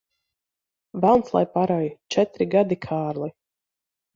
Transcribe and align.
Velns 1.03 1.29
lai 1.35 1.43
parauj! 1.57 1.91
Četri 2.17 2.51
gadi, 2.57 2.79
Kārli. 2.87 3.33